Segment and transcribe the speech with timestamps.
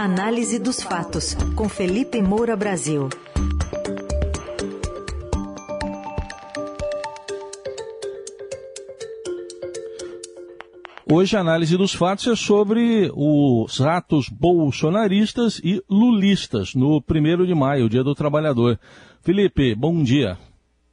[0.00, 3.10] Análise dos fatos, com Felipe Moura Brasil.
[11.04, 17.54] Hoje a análise dos fatos é sobre os atos bolsonaristas e lulistas no 1 de
[17.54, 18.80] maio, Dia do Trabalhador.
[19.20, 20.38] Felipe, bom dia.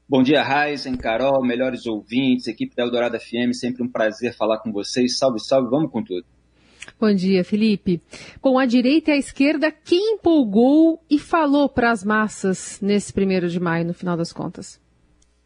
[0.09, 4.69] Bom dia, Raizen, Carol, melhores ouvintes, equipe da Eldorado FM, sempre um prazer falar com
[4.73, 5.17] vocês.
[5.17, 6.25] Salve, salve, vamos com tudo.
[6.99, 8.01] Bom dia, Felipe.
[8.41, 13.49] Com a direita e a esquerda, quem empolgou e falou para as massas nesse primeiro
[13.49, 14.79] de maio, no final das contas?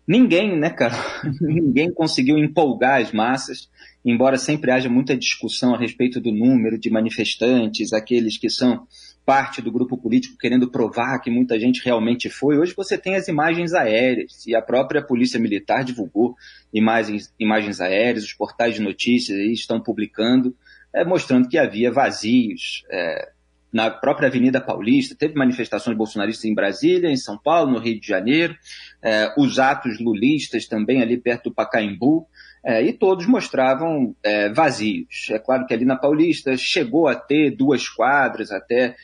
[0.07, 0.99] Ninguém, né, Carol?
[1.41, 3.69] Ninguém conseguiu empolgar as massas
[4.03, 8.87] embora sempre haja muita discussão a respeito do número de manifestantes, aqueles que são
[9.23, 12.57] parte do grupo político querendo provar que muita gente realmente foi.
[12.57, 16.35] Hoje você tem as imagens aéreas e a própria Polícia Militar divulgou
[16.73, 20.55] imagens, imagens aéreas, os portais de notícias estão publicando,
[20.93, 22.83] é, mostrando que havia vazios.
[22.89, 23.29] É,
[23.71, 28.05] na própria Avenida Paulista, teve manifestações bolsonaristas em Brasília, em São Paulo, no Rio de
[28.05, 28.55] Janeiro,
[29.01, 32.27] é, os atos lulistas também ali perto do Pacaembu,
[32.63, 35.27] é, e todos mostravam é, vazios.
[35.31, 38.95] É claro que ali na Paulista chegou a ter duas quadras até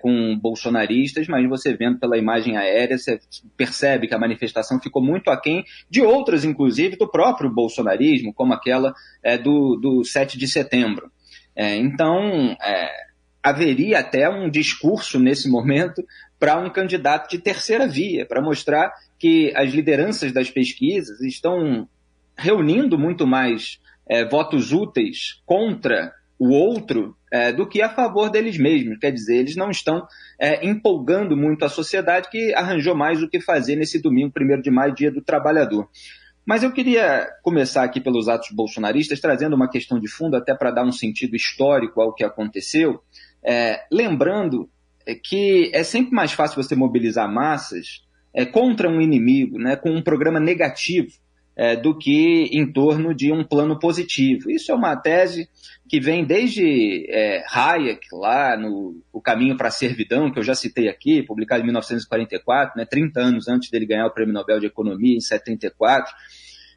[0.00, 3.20] com bolsonaristas, mas você vendo pela imagem aérea, você
[3.56, 8.92] percebe que a manifestação ficou muito aquém de outras, inclusive, do próprio bolsonarismo, como aquela
[9.44, 11.08] do, do 7 de setembro.
[11.54, 12.90] É, então, é,
[13.42, 16.04] haveria até um discurso nesse momento
[16.38, 21.88] para um candidato de terceira via, para mostrar que as lideranças das pesquisas estão
[22.36, 23.78] reunindo muito mais
[24.08, 28.98] é, votos úteis contra o outro é, do que a favor deles mesmos.
[28.98, 30.06] Quer dizer, eles não estão
[30.38, 34.70] é, empolgando muito a sociedade que arranjou mais o que fazer nesse domingo, 1 de
[34.70, 35.86] maio, dia do trabalhador.
[36.50, 40.72] Mas eu queria começar aqui pelos atos bolsonaristas, trazendo uma questão de fundo, até para
[40.72, 43.04] dar um sentido histórico ao que aconteceu,
[43.40, 44.68] é, lembrando
[45.06, 49.90] é, que é sempre mais fácil você mobilizar massas é, contra um inimigo, né, com
[49.92, 51.12] um programa negativo
[51.60, 54.50] é, do que em torno de um plano positivo.
[54.50, 55.46] Isso é uma tese
[55.86, 60.54] que vem desde é, Hayek, lá no O Caminho para a Servidão, que eu já
[60.54, 64.64] citei aqui, publicado em 1944, né, 30 anos antes dele ganhar o Prêmio Nobel de
[64.64, 66.10] Economia, em 74.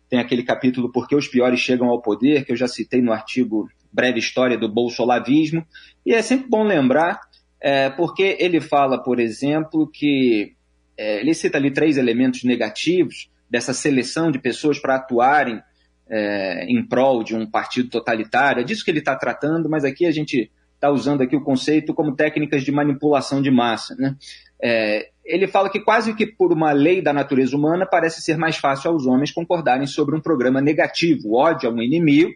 [0.09, 3.13] Tem aquele capítulo Por que os piores chegam ao poder, que eu já citei no
[3.13, 5.65] artigo Breve História do Bolsolavismo.
[6.05, 7.21] E é sempre bom lembrar,
[7.61, 10.57] é, porque ele fala, por exemplo, que
[10.97, 15.62] é, ele cita ali três elementos negativos dessa seleção de pessoas para atuarem
[16.09, 18.62] é, em prol de um partido totalitário.
[18.62, 21.94] É disso que ele está tratando, mas aqui a gente está usando aqui o conceito
[21.94, 23.94] como técnicas de manipulação de massa.
[23.94, 24.16] Né?
[24.59, 28.58] É, ele fala que quase que por uma lei da natureza humana parece ser mais
[28.58, 32.31] fácil aos homens concordarem sobre um programa negativo, ódio a um inimigo,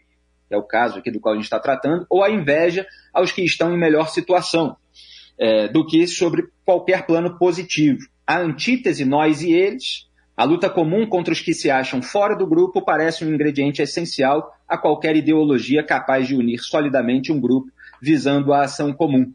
[0.47, 3.31] que é o caso aqui do qual a gente está tratando, ou a inveja aos
[3.31, 4.77] que estão em melhor situação,
[5.35, 8.05] é, do que sobre qualquer plano positivo.
[8.25, 10.06] A antítese nós e eles
[10.37, 14.55] a luta comum contra os que se acham fora do grupo parece um ingrediente essencial
[14.69, 19.33] a qualquer ideologia capaz de unir solidamente um grupo visando a ação comum.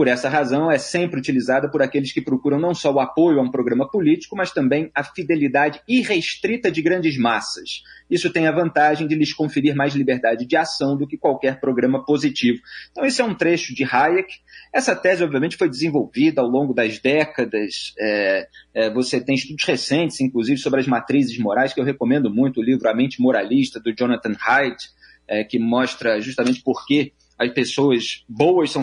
[0.00, 3.42] Por essa razão, é sempre utilizada por aqueles que procuram não só o apoio a
[3.42, 7.82] um programa político, mas também a fidelidade irrestrita de grandes massas.
[8.10, 12.02] Isso tem a vantagem de lhes conferir mais liberdade de ação do que qualquer programa
[12.02, 12.62] positivo.
[12.90, 14.36] Então, esse é um trecho de Hayek.
[14.72, 17.92] Essa tese, obviamente, foi desenvolvida ao longo das décadas.
[17.98, 22.60] É, é, você tem estudos recentes, inclusive, sobre as matrizes morais, que eu recomendo muito,
[22.60, 24.82] o livro A Mente Moralista, do Jonathan Haidt,
[25.28, 28.82] é, que mostra justamente por que as pessoas boas são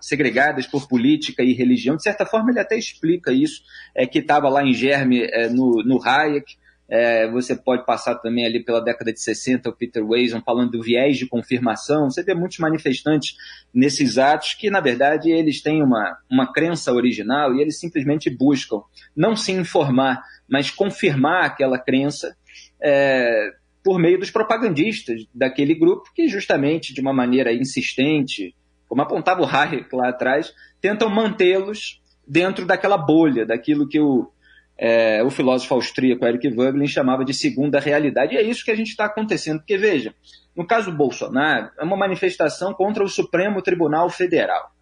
[0.00, 1.94] segregadas por política e religião.
[1.94, 3.62] De certa forma, ele até explica isso,
[3.94, 6.56] é, que estava lá em germe é, no, no Hayek.
[6.88, 10.82] É, você pode passar também ali pela década de 60, o Peter Wason falando do
[10.82, 12.10] viés de confirmação.
[12.10, 13.36] Você vê muitos manifestantes
[13.72, 18.82] nesses atos que, na verdade, eles têm uma, uma crença original e eles simplesmente buscam
[19.16, 22.36] não se informar, mas confirmar aquela crença
[22.82, 23.52] é,
[23.84, 28.54] por meio dos propagandistas daquele grupo que, justamente de uma maneira insistente,
[28.88, 34.30] como apontava o Hayek lá atrás, tentam mantê-los dentro daquela bolha, daquilo que o,
[34.78, 38.34] é, o filósofo austríaco Eric Voegelin chamava de segunda realidade.
[38.34, 40.14] E é isso que a gente está acontecendo, porque veja,
[40.56, 44.72] no caso do Bolsonaro, é uma manifestação contra o Supremo Tribunal Federal,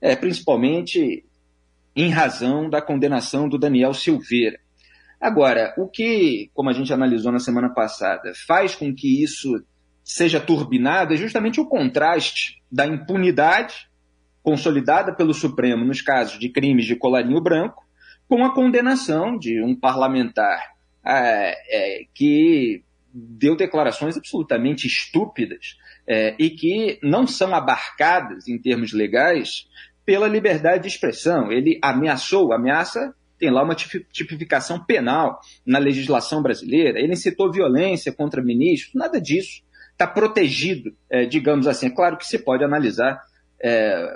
[0.00, 1.24] é, principalmente
[1.94, 4.58] em razão da condenação do Daniel Silveira.
[5.20, 9.62] Agora, o que, como a gente analisou na semana passada, faz com que isso
[10.02, 13.88] seja turbinado é justamente o contraste da impunidade
[14.42, 17.86] consolidada pelo Supremo nos casos de crimes de colarinho branco
[18.26, 20.72] com a condenação de um parlamentar
[21.04, 22.82] é, é, que
[23.12, 25.76] deu declarações absolutamente estúpidas
[26.06, 29.68] é, e que não são abarcadas em termos legais
[30.04, 31.52] pela liberdade de expressão.
[31.52, 37.00] Ele ameaçou, ameaça tem lá uma tipificação penal na legislação brasileira.
[37.00, 39.62] Ele incitou violência contra ministros, nada disso.
[39.92, 41.86] Está protegido, é, digamos assim.
[41.86, 43.18] É claro que se pode analisar
[43.62, 44.06] é,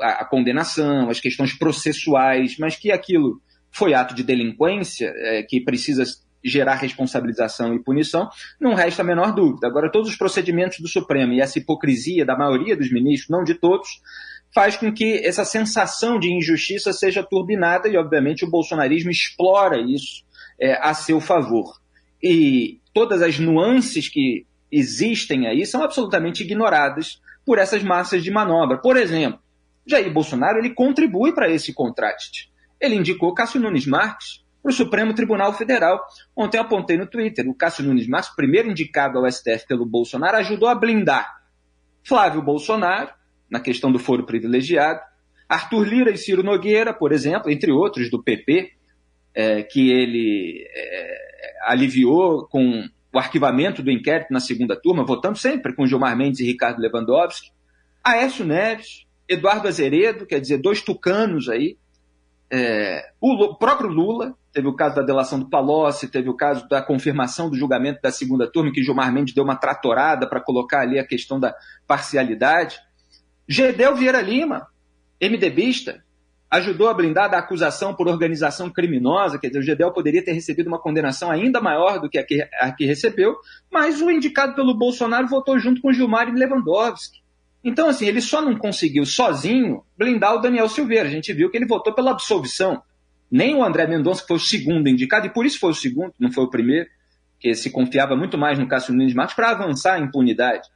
[0.00, 3.40] a, a, condenação, as questões processuais, mas que aquilo
[3.70, 6.04] foi ato de delinquência, é, que precisa
[6.44, 8.28] gerar responsabilização e punição,
[8.60, 9.68] não resta a menor dúvida.
[9.68, 13.54] Agora, todos os procedimentos do Supremo e essa hipocrisia da maioria dos ministros, não de
[13.54, 13.88] todos,
[14.54, 20.24] faz com que essa sensação de injustiça seja turbinada e, obviamente, o bolsonarismo explora isso
[20.60, 21.80] é, a seu favor.
[22.22, 28.78] E todas as nuances que existem aí são absolutamente ignoradas por essas massas de manobra.
[28.78, 29.40] Por exemplo,
[29.86, 32.50] Jair Bolsonaro ele contribui para esse contraste.
[32.80, 36.00] Ele indicou Cássio Nunes Marques para o Supremo Tribunal Federal.
[36.36, 40.68] Ontem apontei no Twitter, o Cássio Nunes Marques, primeiro indicado ao STF pelo Bolsonaro, ajudou
[40.68, 41.42] a blindar
[42.04, 43.10] Flávio Bolsonaro,
[43.52, 44.98] na questão do foro privilegiado.
[45.46, 48.72] Arthur Lira e Ciro Nogueira, por exemplo, entre outros do PP,
[49.34, 51.16] é, que ele é,
[51.66, 56.46] aliviou com o arquivamento do inquérito na segunda turma, votando sempre com Gilmar Mendes e
[56.46, 57.50] Ricardo Lewandowski.
[58.02, 61.76] Aécio Neves, Eduardo Azeredo, quer dizer, dois tucanos aí.
[62.50, 66.80] É, o próprio Lula, teve o caso da delação do Palocci, teve o caso da
[66.80, 70.98] confirmação do julgamento da segunda turma, que Gilmar Mendes deu uma tratorada para colocar ali
[70.98, 71.54] a questão da
[71.86, 72.78] parcialidade.
[73.52, 74.66] Gedel Vieira Lima,
[75.20, 76.02] MDBista,
[76.50, 80.68] ajudou a blindar da acusação por organização criminosa, quer dizer, o Gedel poderia ter recebido
[80.68, 83.36] uma condenação ainda maior do que a que, a que recebeu,
[83.70, 87.20] mas o indicado pelo Bolsonaro votou junto com Gilmar e Lewandowski.
[87.62, 91.06] Então, assim, ele só não conseguiu sozinho blindar o Daniel Silveira.
[91.06, 92.82] A gente viu que ele votou pela absolvição.
[93.30, 96.14] Nem o André Mendonça, que foi o segundo indicado, e por isso foi o segundo,
[96.18, 96.88] não foi o primeiro,
[97.38, 100.66] que se confiava muito mais no Cássio Nunes Marques para avançar a impunidade.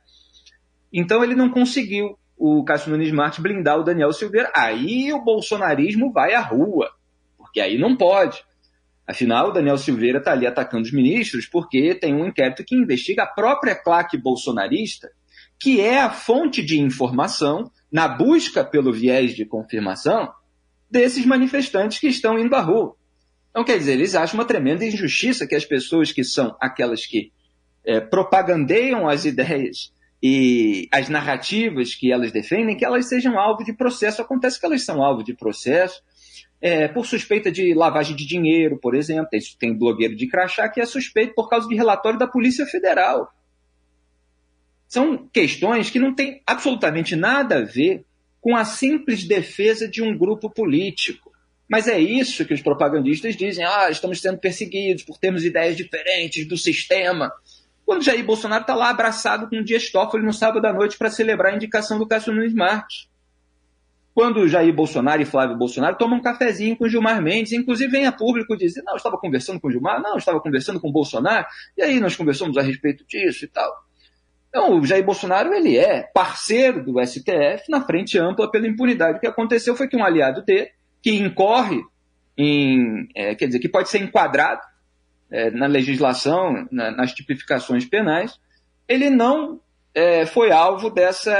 [0.92, 4.52] Então, ele não conseguiu o Cássio Nunes Martins blindar o Daniel Silveira.
[4.54, 6.90] Aí o bolsonarismo vai à rua,
[7.36, 8.44] porque aí não pode.
[9.06, 13.22] Afinal, o Daniel Silveira está ali atacando os ministros porque tem um inquérito que investiga
[13.22, 15.10] a própria claque bolsonarista,
[15.58, 20.30] que é a fonte de informação na busca pelo viés de confirmação
[20.90, 22.96] desses manifestantes que estão indo à rua.
[23.50, 27.32] Então, quer dizer, eles acham uma tremenda injustiça que as pessoas que são aquelas que
[27.84, 29.92] é, propagandeiam as ideias
[30.28, 34.20] e as narrativas que elas defendem, que elas sejam alvo de processo.
[34.20, 36.02] Acontece que elas são alvo de processo
[36.60, 39.28] é, por suspeita de lavagem de dinheiro, por exemplo.
[39.30, 43.32] Tem, tem blogueiro de crachá que é suspeito por causa de relatório da Polícia Federal.
[44.88, 48.04] São questões que não têm absolutamente nada a ver
[48.40, 51.30] com a simples defesa de um grupo político.
[51.70, 56.48] Mas é isso que os propagandistas dizem: ah, estamos sendo perseguidos por termos ideias diferentes
[56.48, 57.32] do sistema.
[57.86, 61.08] Quando Jair Bolsonaro está lá abraçado com o Dias Toffoli no sábado à noite para
[61.08, 63.08] celebrar a indicação do Cássio Nunes Marques.
[64.12, 68.10] Quando Jair Bolsonaro e Flávio Bolsonaro tomam um cafezinho com Gilmar Mendes, inclusive vem a
[68.10, 71.46] público dizer, não, eu estava conversando com Gilmar, não, eu estava conversando com Bolsonaro,
[71.76, 73.70] e aí nós conversamos a respeito disso e tal.
[74.48, 79.18] Então, o Jair Bolsonaro, ele é parceiro do STF na frente ampla pela impunidade.
[79.18, 80.70] O que aconteceu foi que um aliado dele,
[81.02, 81.82] que incorre
[82.36, 84.62] em, é, quer dizer, que pode ser enquadrado
[85.30, 88.38] é, na legislação, na, nas tipificações penais,
[88.88, 89.60] ele não
[89.94, 91.34] é, foi alvo dessa.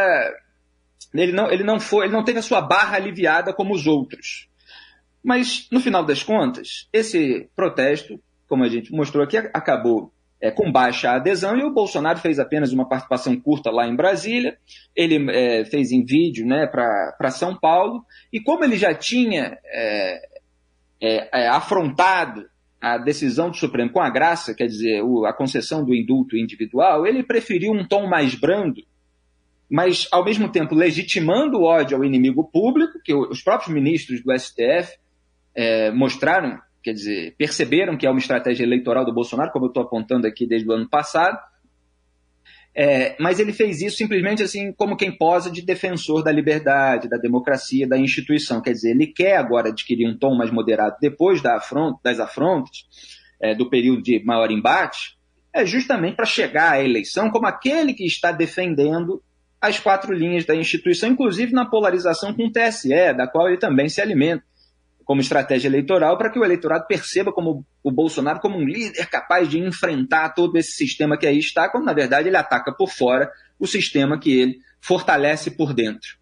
[1.15, 4.49] Ele não, ele não foi, ele não teve a sua barra aliviada como os outros.
[5.23, 10.71] Mas, no final das contas, esse protesto, como a gente mostrou aqui, acabou é, com
[10.71, 14.57] baixa adesão e o Bolsonaro fez apenas uma participação curta lá em Brasília.
[14.95, 18.05] Ele é, fez em vídeo né, para São Paulo.
[18.33, 20.29] E como ele já tinha é,
[21.01, 22.49] é, é afrontado
[22.95, 23.91] a decisão do Supremo.
[23.91, 28.35] Com a graça, quer dizer, a concessão do indulto individual, ele preferiu um tom mais
[28.35, 28.83] brando,
[29.69, 34.33] mas ao mesmo tempo legitimando o ódio ao inimigo público, que os próprios ministros do
[34.39, 34.97] STF
[35.53, 39.83] é, mostraram, quer dizer, perceberam que é uma estratégia eleitoral do Bolsonaro, como eu estou
[39.83, 41.37] apontando aqui desde o ano passado,
[42.79, 47.17] é, mas ele fez isso simplesmente assim, como quem posa de defensor da liberdade, da
[47.17, 48.61] democracia, da instituição.
[48.61, 51.59] Quer dizer, ele quer agora adquirir um tom mais moderado depois da
[52.05, 52.85] das afrontas,
[53.41, 55.17] é, do período de maior embate,
[55.55, 59.23] é justamente para chegar à eleição como aquele que está defendendo
[59.59, 63.89] as quatro linhas da instituição, inclusive na polarização com o TSE, da qual ele também
[63.89, 64.45] se alimenta
[65.07, 69.49] como estratégia eleitoral para que o eleitorado perceba como o Bolsonaro como um líder capaz
[69.49, 73.31] de enfrentar todo esse sistema que aí está, quando na verdade ele ataca por fora
[73.59, 76.19] o sistema que ele fortalece por dentro.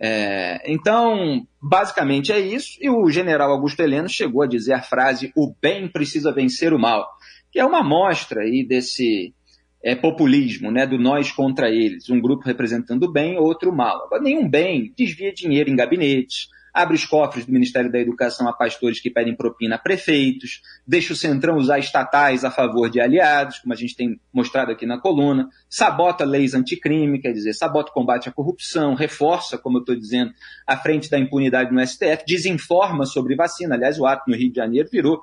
[0.00, 2.78] É, então, basicamente é isso.
[2.80, 6.78] E o general Augusto Heleno chegou a dizer a frase: o bem precisa vencer o
[6.78, 7.08] mal,
[7.50, 9.34] que é uma amostra aí desse
[9.82, 14.04] é, populismo, né, do nós contra eles, um grupo representando o bem, outro o mal.
[14.04, 18.52] Agora, nenhum bem desvia dinheiro em gabinetes, abre os cofres do Ministério da Educação a
[18.52, 23.58] pastores que pedem propina a prefeitos, deixa o Centrão usar estatais a favor de aliados,
[23.58, 27.94] como a gente tem mostrado aqui na coluna, sabota leis anticrime, quer dizer, sabota o
[27.94, 30.32] combate à corrupção, reforça, como eu estou dizendo,
[30.64, 33.74] a frente da impunidade no STF, desinforma sobre vacina.
[33.74, 35.20] Aliás, o ato no Rio de Janeiro virou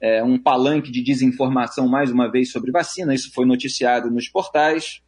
[0.00, 5.02] é, um palanque de desinformação mais uma vez sobre vacina, isso foi noticiado nos portais.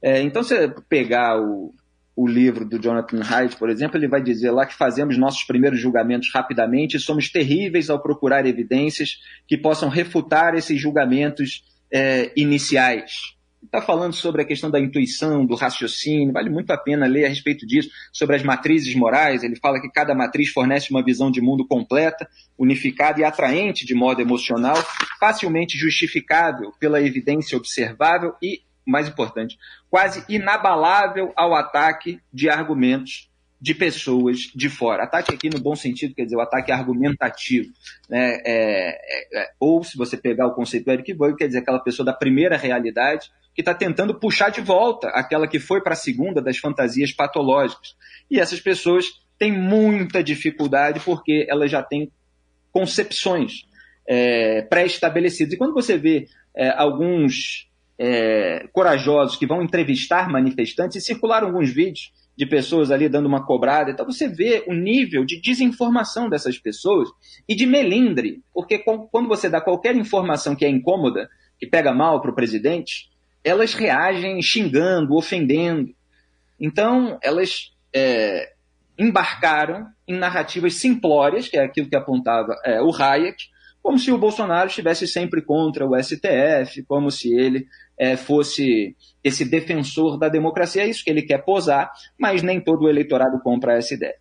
[0.00, 0.54] É, então, se
[0.88, 1.74] pegar o,
[2.18, 5.78] o livro do Jonathan Haidt, por exemplo, ele vai dizer lá que fazemos nossos primeiros
[5.78, 13.36] julgamentos rapidamente e somos terríveis ao procurar evidências que possam refutar esses julgamentos é, iniciais.
[13.62, 17.28] Está falando sobre a questão da intuição, do raciocínio, vale muito a pena ler a
[17.28, 19.44] respeito disso, sobre as matrizes morais.
[19.44, 23.94] Ele fala que cada matriz fornece uma visão de mundo completa, unificada e atraente de
[23.94, 24.76] modo emocional,
[25.20, 29.58] facilmente justificável pela evidência observável e mais importante,
[29.90, 33.28] quase inabalável ao ataque de argumentos
[33.60, 35.04] de pessoas de fora.
[35.04, 37.70] Ataque aqui no bom sentido, quer dizer, o ataque argumentativo.
[38.08, 38.40] Né?
[38.44, 41.80] É, é, é, ou, se você pegar o conceito do Eric Boyle, quer dizer, aquela
[41.80, 45.96] pessoa da primeira realidade que está tentando puxar de volta aquela que foi para a
[45.96, 47.96] segunda das fantasias patológicas.
[48.30, 52.12] E essas pessoas têm muita dificuldade porque elas já têm
[52.70, 53.66] concepções
[54.08, 55.54] é, pré-estabelecidas.
[55.54, 57.67] E quando você vê é, alguns
[57.98, 63.44] é, corajosos que vão entrevistar manifestantes e circularam alguns vídeos de pessoas ali dando uma
[63.44, 63.90] cobrada.
[63.90, 67.08] Então você vê o nível de desinformação dessas pessoas
[67.48, 71.28] e de melindre, porque quando você dá qualquer informação que é incômoda,
[71.58, 73.10] que pega mal para o presidente,
[73.42, 75.92] elas reagem xingando, ofendendo.
[76.60, 78.52] Então elas é,
[78.96, 83.36] embarcaram em narrativas simplórias, que é aquilo que apontava é, o Hayek,
[83.82, 87.66] como se o Bolsonaro estivesse sempre contra o STF, como se ele
[87.98, 90.82] é, fosse esse defensor da democracia.
[90.82, 94.14] É isso que ele quer posar, mas nem todo o eleitorado compra essa ideia.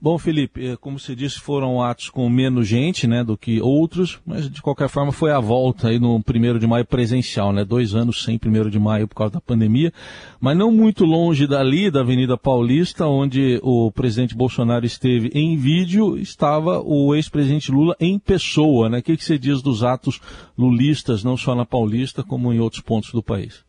[0.00, 4.20] Bom, Felipe, eh, como você disse, foram atos com menos gente, né, do que outros,
[4.24, 7.96] mas de qualquer forma foi a volta aí no primeiro de maio presencial, né, dois
[7.96, 9.92] anos sem primeiro de maio por causa da pandemia,
[10.40, 16.16] mas não muito longe dali, da Avenida Paulista, onde o presidente Bolsonaro esteve em vídeo,
[16.16, 20.20] estava o ex-presidente Lula em pessoa, né, o que, que você diz dos atos
[20.56, 23.67] lulistas, não só na Paulista, como em outros pontos do país?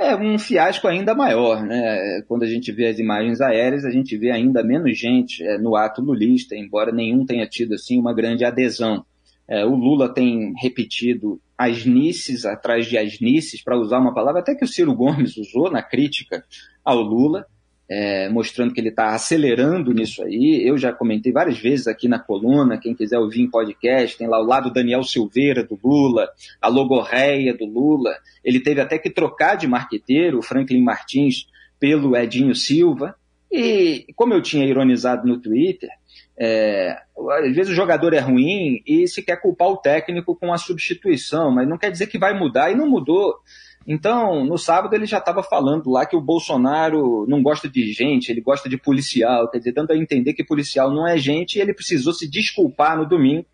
[0.00, 1.62] É um fiasco ainda maior.
[1.62, 2.22] Né?
[2.26, 5.76] Quando a gente vê as imagens aéreas, a gente vê ainda menos gente é, no
[5.76, 9.04] ato lulista, embora nenhum tenha tido assim uma grande adesão.
[9.46, 14.64] É, o Lula tem repetido asnices atrás de asnices, para usar uma palavra até que
[14.64, 16.42] o Ciro Gomes usou na crítica
[16.82, 17.44] ao Lula
[17.90, 20.62] é, mostrando que ele está acelerando nisso aí.
[20.64, 24.40] Eu já comentei várias vezes aqui na coluna, quem quiser ouvir em podcast, tem lá
[24.40, 26.28] o lado Daniel Silveira do Lula,
[26.62, 28.16] a logorreia do Lula.
[28.44, 31.48] Ele teve até que trocar de marqueteiro, o Franklin Martins,
[31.80, 33.16] pelo Edinho Silva.
[33.50, 35.90] E como eu tinha ironizado no Twitter,
[36.38, 36.96] é,
[37.44, 41.50] às vezes o jogador é ruim e se quer culpar o técnico com a substituição,
[41.50, 43.34] mas não quer dizer que vai mudar e não mudou.
[43.86, 48.30] Então, no sábado ele já estava falando lá que o Bolsonaro não gosta de gente,
[48.30, 51.60] ele gosta de policial, quer dizer, dando a entender que policial não é gente e
[51.60, 53.46] ele precisou se desculpar no domingo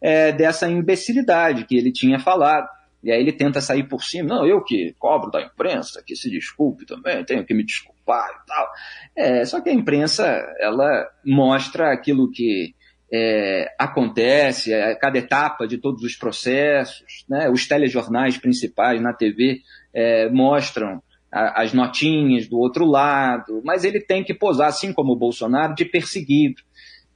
[0.00, 2.68] é, dessa imbecilidade que ele tinha falado.
[3.02, 6.30] E aí ele tenta sair por cima, não, eu que cobro da imprensa, que se
[6.30, 8.68] desculpe também, tenho que me desculpar e tal.
[9.14, 10.24] É, só que a imprensa,
[10.60, 12.74] ela mostra aquilo que
[13.12, 17.48] é, acontece, é, cada etapa de todos os processos, né?
[17.48, 19.60] os telejornais principais na TV
[19.94, 25.12] é, mostram a, as notinhas do outro lado, mas ele tem que posar, assim como
[25.12, 26.62] o Bolsonaro, de perseguido.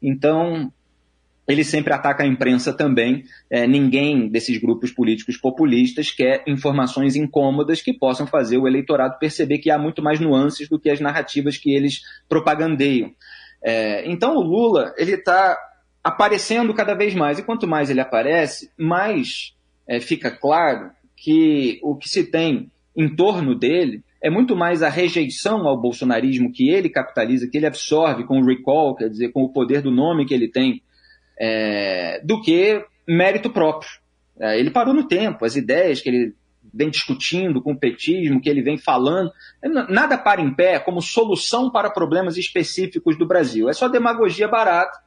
[0.01, 0.73] Então,
[1.49, 3.25] ele sempre ataca a imprensa também.
[3.51, 9.59] É, ninguém desses grupos políticos populistas quer informações incômodas que possam fazer o eleitorado perceber
[9.59, 13.13] que há muito mais nuances do que as narrativas que eles propagandeiam.
[13.63, 15.59] É, então o Lula ele está
[16.03, 17.39] aparecendo cada vez mais.
[17.39, 19.55] E quanto mais ele aparece, mais
[19.87, 24.89] é, fica claro que o que se tem em torno dele é muito mais a
[24.89, 29.43] rejeição ao bolsonarismo que ele capitaliza, que ele absorve com o recall, quer dizer, com
[29.43, 30.83] o poder do nome que ele tem,
[31.39, 33.91] é, do que mérito próprio.
[34.39, 36.35] É, ele parou no tempo, as ideias que ele
[36.73, 39.33] vem discutindo com o petismo, que ele vem falando,
[39.89, 43.69] nada para em pé como solução para problemas específicos do Brasil.
[43.69, 44.99] É só demagogia barata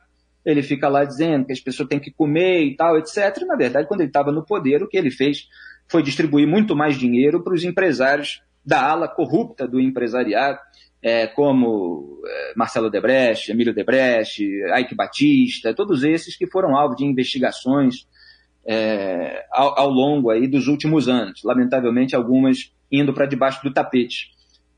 [0.45, 3.37] ele fica lá dizendo que as pessoas têm que comer e tal, etc.
[3.41, 5.47] E, na verdade, quando ele estava no poder, o que ele fez
[5.87, 10.59] foi distribuir muito mais dinheiro para os empresários da ala corrupta do empresariado,
[11.01, 14.41] é, como é, Marcelo Debrecht, Emílio Debrecht,
[14.79, 18.07] Ike Batista, todos esses que foram alvo de investigações
[18.65, 21.41] é, ao, ao, longo aí dos últimos anos.
[21.43, 24.31] Lamentavelmente, algumas indo para debaixo do tapete.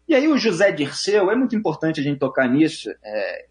[0.08, 3.46] E aí o José Dirceu, é muito importante a gente tocar nisso, é,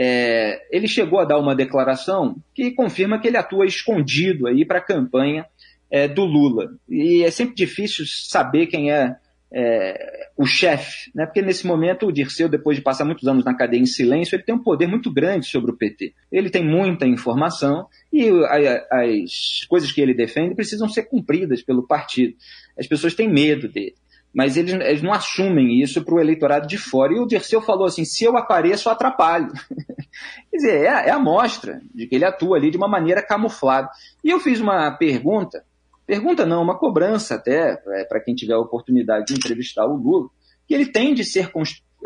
[0.00, 4.78] é, ele chegou a dar uma declaração que confirma que ele atua escondido aí para
[4.78, 5.44] a campanha
[5.90, 6.70] é, do Lula.
[6.88, 9.16] E é sempre difícil saber quem é,
[9.52, 11.26] é o chefe, né?
[11.26, 14.44] porque nesse momento o Dirceu, depois de passar muitos anos na cadeia em silêncio, ele
[14.44, 16.14] tem um poder muito grande sobre o PT.
[16.30, 21.84] Ele tem muita informação e a, as coisas que ele defende precisam ser cumpridas pelo
[21.84, 22.36] partido.
[22.78, 23.96] As pessoas têm medo dele
[24.32, 27.12] mas eles, eles não assumem isso para o eleitorado de fora.
[27.12, 29.52] E o Dirceu falou assim: se eu apareço, eu atrapalho.
[30.50, 33.88] Quer dizer, é, é a mostra de que ele atua ali de uma maneira camuflada.
[34.22, 35.64] E eu fiz uma pergunta,
[36.06, 40.28] pergunta não, uma cobrança até, é, para quem tiver a oportunidade de entrevistar o Lula,
[40.66, 41.50] que ele tem de ser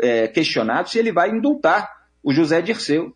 [0.01, 1.89] é, questionado se ele vai indultar
[2.21, 3.13] o José Dirceu,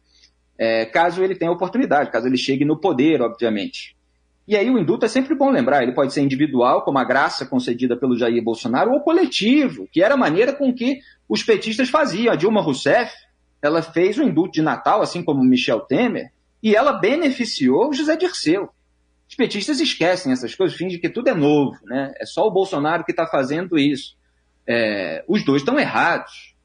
[0.58, 3.97] é, caso ele tenha oportunidade, caso ele chegue no poder, obviamente.
[4.48, 7.46] E aí o indulto é sempre bom lembrar, ele pode ser individual, como a graça
[7.46, 12.32] concedida pelo Jair Bolsonaro, ou coletivo, que era a maneira com que os petistas faziam.
[12.32, 13.14] A Dilma Rousseff,
[13.62, 16.32] ela fez o indulto de Natal, assim como Michel Temer,
[16.64, 18.70] e ela beneficiou o José Dirceu.
[19.30, 22.14] Os petistas esquecem essas coisas, fingem que tudo é novo, né?
[22.18, 24.16] É só o Bolsonaro que está fazendo isso.
[24.66, 26.56] É, os dois estão errados.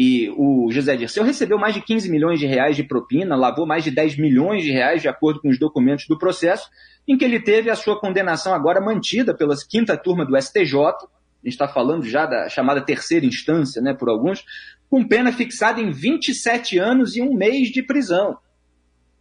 [0.00, 3.82] E o José Dirceu recebeu mais de 15 milhões de reais de propina, lavou mais
[3.82, 6.70] de 10 milhões de reais, de acordo com os documentos do processo,
[7.08, 11.46] em que ele teve a sua condenação agora mantida pela quinta turma do STJ, a
[11.46, 14.44] gente está falando já da chamada terceira instância, né, por alguns,
[14.88, 18.38] com pena fixada em 27 anos e um mês de prisão,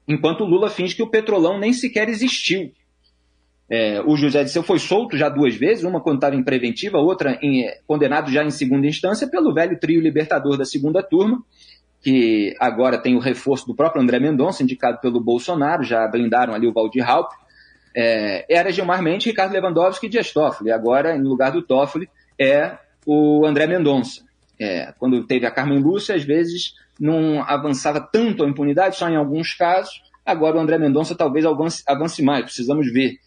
[0.07, 2.71] enquanto Lula finge que o petrolão nem sequer existiu.
[3.69, 7.37] É, o José Disseu foi solto já duas vezes, uma quando estava em preventiva, outra
[7.41, 11.43] em, condenado já em segunda instância pelo velho trio libertador da segunda turma,
[12.01, 16.65] que agora tem o reforço do próprio André Mendonça, indicado pelo Bolsonaro, já blindaram ali
[16.65, 17.31] o Valdir Halp,
[17.95, 20.71] é, era Gilmar Mendes, Ricardo Lewandowski e Dias Toffoli.
[20.71, 22.07] Agora, no lugar do Toffoli,
[22.39, 24.21] é o André Mendonça.
[24.59, 29.15] É, quando teve a Carmen Lúcia, às vezes não avançava tanto a impunidade, só em
[29.15, 30.01] alguns casos.
[30.25, 33.17] Agora o André Mendonça talvez avance, avance mais, precisamos ver.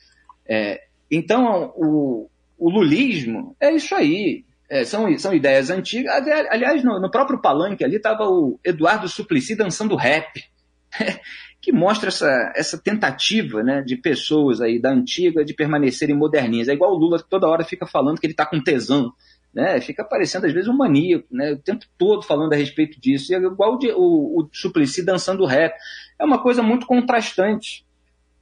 [0.51, 4.45] É, então, o, o, lulismo é isso aí.
[4.69, 6.13] É, são, são ideias antigas.
[6.51, 10.43] Aliás, no, no próprio palanque ali estava o Eduardo Suplicy dançando rap.
[11.61, 16.69] que mostra essa, essa tentativa né, de pessoas aí da antiga de permanecerem moderninhas.
[16.69, 19.13] É igual o Lula que toda hora fica falando que ele está com tesão.
[19.53, 23.33] Né, fica parecendo às vezes um maníaco, né, o tempo todo falando a respeito disso.
[23.33, 25.75] E é igual o, o, o Suplicy dançando rap.
[26.19, 27.85] É uma coisa muito contrastante.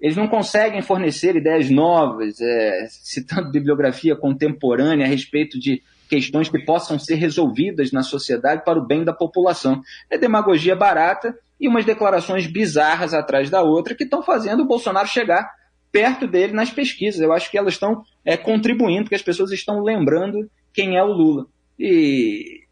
[0.01, 6.59] Eles não conseguem fornecer ideias novas, é, citando bibliografia contemporânea a respeito de questões que
[6.65, 9.83] possam ser resolvidas na sociedade para o bem da população.
[10.09, 15.09] É demagogia barata e umas declarações bizarras atrás da outra que estão fazendo o Bolsonaro
[15.09, 15.51] chegar
[15.91, 17.21] perto dele nas pesquisas.
[17.21, 21.13] Eu acho que elas estão é, contribuindo, porque as pessoas estão lembrando quem é o
[21.13, 21.47] Lula.
[21.79, 22.63] E,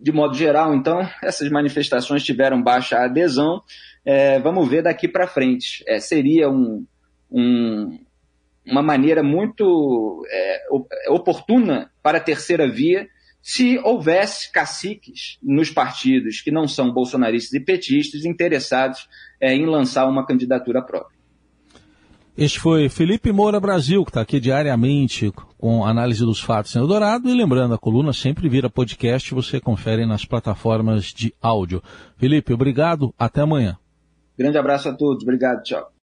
[0.00, 3.62] de modo geral, então, essas manifestações tiveram baixa adesão.
[4.04, 5.82] É, vamos ver daqui para frente.
[5.86, 6.86] É, seria um,
[7.30, 7.98] um,
[8.64, 10.66] uma maneira muito é,
[11.08, 13.08] oportuna para a terceira via
[13.42, 19.08] se houvesse caciques nos partidos que não são bolsonaristas e petistas interessados
[19.40, 21.15] é, em lançar uma candidatura própria.
[22.36, 27.30] Este foi Felipe Moura Brasil, que está aqui diariamente com análise dos fatos em Eldorado.
[27.30, 31.82] E lembrando, a coluna sempre vira podcast, você confere nas plataformas de áudio.
[32.18, 33.78] Felipe, obrigado, até amanhã.
[34.38, 35.90] Grande abraço a todos, obrigado, tchau.